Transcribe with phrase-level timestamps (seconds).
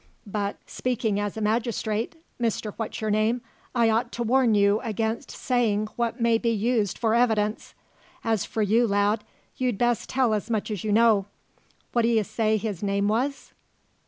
[0.25, 2.73] But speaking as a magistrate, Mr.
[2.75, 3.41] What's your name,
[3.75, 7.75] I ought to warn you against saying what may be used for evidence.
[8.23, 9.23] As for you, lad,
[9.57, 11.27] you'd best tell as much as you know.
[11.93, 13.53] What d'ye say his name was?"